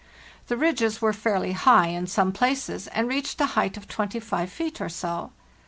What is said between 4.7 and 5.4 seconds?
or so.